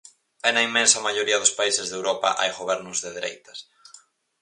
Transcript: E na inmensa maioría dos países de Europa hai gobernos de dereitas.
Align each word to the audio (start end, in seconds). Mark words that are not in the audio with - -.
E 0.47 0.49
na 0.53 0.61
inmensa 0.67 1.03
maioría 1.07 1.41
dos 1.41 1.55
países 1.59 1.85
de 1.87 1.97
Europa 1.99 2.29
hai 2.39 2.49
gobernos 2.59 2.97
de 3.03 3.09
dereitas. 3.17 3.59